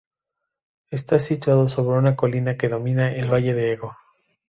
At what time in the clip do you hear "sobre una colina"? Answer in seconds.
1.67-2.57